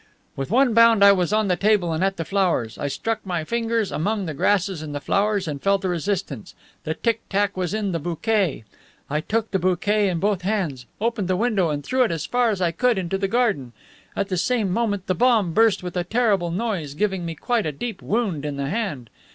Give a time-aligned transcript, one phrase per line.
[0.35, 2.79] With one bound I was on the table and at the flowers.
[2.79, 6.55] I struck my fingers among the grasses and the flowers, and felt a resistance.
[6.85, 8.63] The tick tack was in the bouquet!
[9.11, 12.49] I took the bouquet in both hands, opened the window and threw it as far
[12.49, 13.73] as I could into the garden.
[14.15, 17.71] At the same moment the bomb burst with a terrible noise, giving me quite a
[17.71, 19.11] deep wound in the hand.